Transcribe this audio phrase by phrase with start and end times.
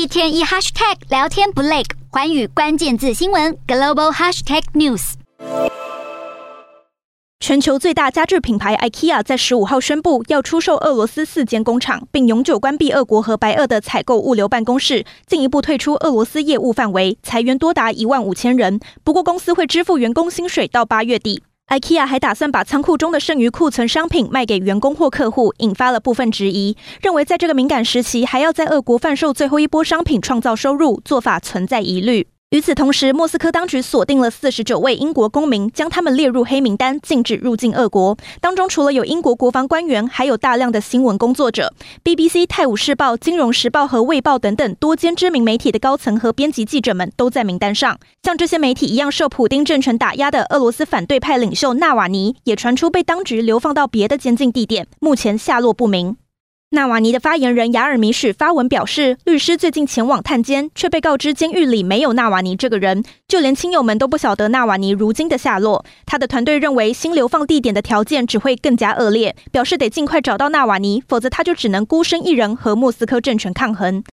[0.00, 5.12] 一天一 hashtag 聊天不累，寰宇关键字新闻 global hashtag news。
[7.38, 18.80] 全球最大家具品牌 IKEA 在十五号宣布要出售俄罗斯四间工厂，并永久关闭俄国和白俄的采购物流办公室，进一步退出俄罗斯业务范围，裁员多达一万五千人。
[19.04, 21.42] 不过，公司会支付员工薪水到八月底。
[21.70, 32.26] IKEA 还打算把仓库中的剩余库存商品卖给员工或客户，引发了部分质疑，认为在这个敏感时期还要在俄国贩售最后一波商品创造收入，做法存在疑虑。
[32.50, 38.18] 与此同时，莫斯科当局锁定了四十九位英国公民，将他们列入黑名单，禁止入境俄国。
[38.40, 41.72] 当中除了有英国国防官员，还有大量的新闻工作者。
[42.02, 47.96] BBC、泰晤士报、金融时报和卫报等等多间知名媒体的高层和编辑记者们都在名单上。
[48.24, 56.16] 像这些媒体一样受普丁政权打压的俄罗斯反对派领袖纳瓦尼，也传出被当局流放到别的监禁地点，目前下落不明。
[56.72, 65.84] 纳瓦尼的发言人雅尔米许发文表示，律师最近前往探监，却被告知监狱里没有纳瓦尼这个人，就连亲友们都不晓得纳瓦尼如今的下落。
[66.06, 74.04] 他的团队认为新流放地点的条件只会更加恶劣，表示得尽快找到纳瓦尼，否则他就只能孤身一人和莫斯科政权抗衡。